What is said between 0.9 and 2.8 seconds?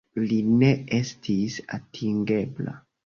estis atingebla.